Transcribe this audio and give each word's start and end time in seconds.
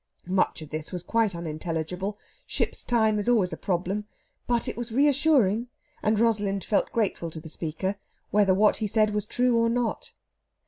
Much 0.25 0.63
of 0.63 0.71
this 0.71 0.91
was 0.91 1.03
quite 1.03 1.35
unintelligible 1.35 2.17
ship's 2.47 2.83
time 2.83 3.19
is 3.19 3.29
always 3.29 3.53
a 3.53 3.55
problem 3.55 4.05
but 4.47 4.67
it 4.67 4.75
was 4.75 4.91
reassuring, 4.91 5.67
and 6.01 6.17
Rosalind 6.17 6.63
felt 6.63 6.91
grateful 6.91 7.29
to 7.29 7.39
the 7.39 7.47
speaker, 7.49 7.97
whether 8.31 8.55
what 8.55 8.77
he 8.77 8.87
said 8.87 9.13
was 9.13 9.27
true 9.27 9.55
or 9.55 9.69
not. 9.69 10.13